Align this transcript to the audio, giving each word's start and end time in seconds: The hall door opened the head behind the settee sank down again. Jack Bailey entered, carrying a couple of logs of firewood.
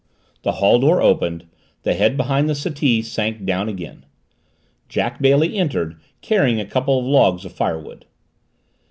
The 0.41 0.53
hall 0.53 0.79
door 0.79 0.99
opened 0.99 1.45
the 1.83 1.93
head 1.93 2.17
behind 2.17 2.49
the 2.49 2.55
settee 2.55 3.03
sank 3.03 3.45
down 3.45 3.69
again. 3.69 4.07
Jack 4.89 5.21
Bailey 5.21 5.55
entered, 5.59 6.01
carrying 6.21 6.59
a 6.59 6.65
couple 6.65 6.97
of 6.99 7.05
logs 7.05 7.45
of 7.45 7.51
firewood. 7.53 8.05